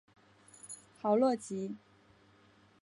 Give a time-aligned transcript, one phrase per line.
[0.99, 1.75] 豪洛吉。